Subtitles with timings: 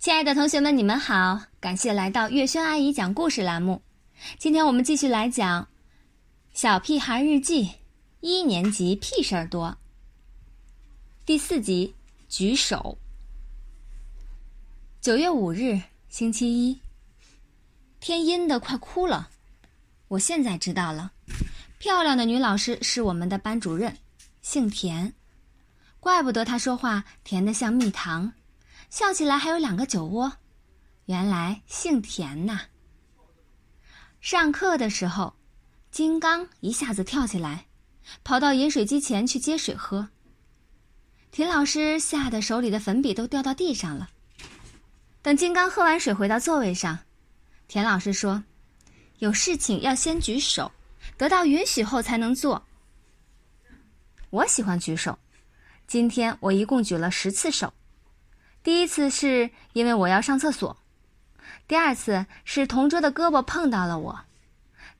[0.00, 1.42] 亲爱的同学们，你们好！
[1.60, 3.82] 感谢来到月轩阿姨讲故事栏目。
[4.38, 5.64] 今天我们继续来讲
[6.54, 7.64] 《小屁孩日记》
[8.20, 9.76] 一年级屁事儿多。
[11.26, 11.94] 第四集，
[12.30, 12.96] 举手。
[15.02, 16.80] 九月五日，星期一，
[18.00, 19.28] 天阴的快哭了。
[20.08, 21.12] 我现在知道了，
[21.78, 23.94] 漂亮的女老师是我们的班主任，
[24.40, 25.12] 姓田，
[26.00, 28.32] 怪不得她说话甜的像蜜糖。
[28.90, 30.32] 笑起来还有两个酒窝，
[31.06, 32.62] 原来姓田呐。
[34.20, 35.34] 上课的时候，
[35.92, 37.66] 金刚一下子跳起来，
[38.24, 40.08] 跑到饮水机前去接水喝。
[41.30, 44.10] 田老师吓得手里的粉笔都掉到地上了。
[45.22, 46.98] 等金刚喝完水回到座位上，
[47.68, 48.42] 田老师说
[49.20, 50.72] ：“有事情要先举手，
[51.16, 52.66] 得到允许后才能做。”
[54.30, 55.16] 我喜欢举手，
[55.86, 57.72] 今天我一共举了十次手。
[58.62, 60.76] 第一次是因为我要上厕所，
[61.66, 64.20] 第二次是同桌的胳膊碰到了我，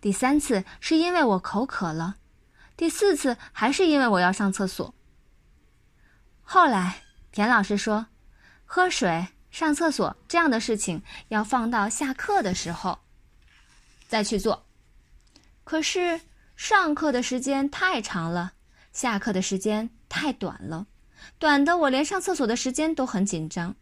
[0.00, 2.16] 第三次是因为我口渴了，
[2.76, 4.94] 第四次还是因为我要上厕所。
[6.42, 8.06] 后来田老师说，
[8.64, 12.98] 喝水、上厕所这样的事情要放到下课的时候
[14.08, 14.66] 再去做，
[15.64, 16.20] 可是
[16.56, 18.54] 上课的时间太长了，
[18.92, 20.86] 下课的时间太短了。
[21.38, 23.74] 短的我连上厕所的时间都很紧张，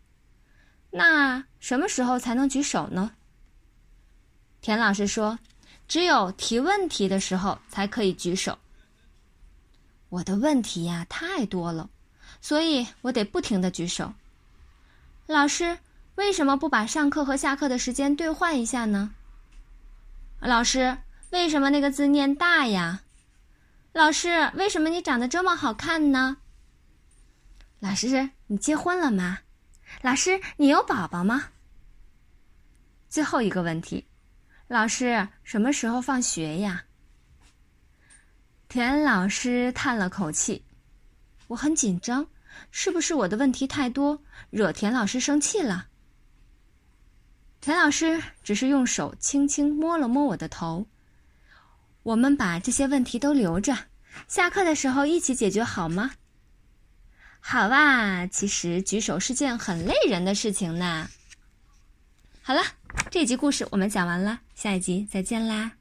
[0.90, 3.12] 那什么时候才能举手呢？
[4.60, 5.38] 田老师说，
[5.86, 8.58] 只有提问题的时候才可以举手。
[10.08, 11.90] 我的问题呀太多了，
[12.40, 14.12] 所以我得不停的举手。
[15.26, 15.78] 老师，
[16.14, 19.14] 为什么不把上课和下课的时间兑换一下呢？
[20.40, 20.98] 老师，
[21.30, 23.02] 为什么那个字念大呀？
[23.92, 26.38] 老师，为什么你长得这么好看呢？
[27.80, 29.38] 老师，你结婚了吗？
[30.02, 31.50] 老师，你有宝宝吗？
[33.08, 34.04] 最后一个问题，
[34.66, 36.84] 老师，什么时候放学呀？
[38.68, 40.64] 田老师叹了口气，
[41.46, 42.26] 我很紧张，
[42.72, 45.86] 是不是我的问题太多，惹田老师生气了？
[47.60, 50.86] 田老师只是用手轻轻摸了摸我的头。
[52.02, 53.76] 我们把这些问题都留着，
[54.26, 56.10] 下课的时候一起解决好吗？
[57.40, 61.08] 好哇，其实举手是件很累人的事情呢。
[62.42, 62.62] 好了，
[63.10, 65.77] 这集故事我们讲完了，下一集再见啦。